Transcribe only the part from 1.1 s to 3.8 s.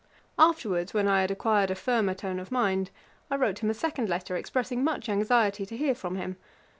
had acquired a firmer tone of mind, I wrote him a